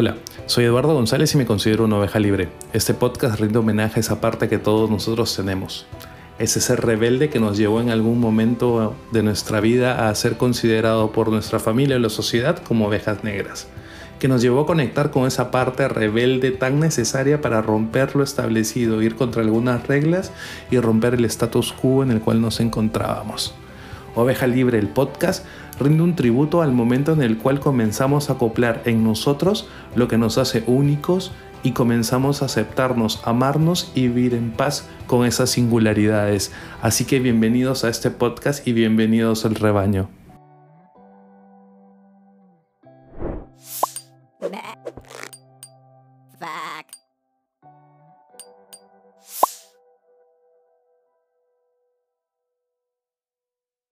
[0.00, 0.14] Hola,
[0.46, 2.50] soy Eduardo González y me considero una oveja libre.
[2.72, 5.86] Este podcast rinde homenaje a esa parte que todos nosotros tenemos.
[6.38, 11.10] Ese ser rebelde que nos llevó en algún momento de nuestra vida a ser considerado
[11.10, 13.66] por nuestra familia o la sociedad como ovejas negras.
[14.20, 19.02] Que nos llevó a conectar con esa parte rebelde tan necesaria para romper lo establecido,
[19.02, 20.30] ir contra algunas reglas
[20.70, 23.52] y romper el status quo en el cual nos encontrábamos.
[24.14, 25.44] Oveja Libre, el podcast,
[25.78, 30.18] rinde un tributo al momento en el cual comenzamos a acoplar en nosotros lo que
[30.18, 36.52] nos hace únicos y comenzamos a aceptarnos, amarnos y vivir en paz con esas singularidades.
[36.82, 40.08] Así que bienvenidos a este podcast y bienvenidos al rebaño.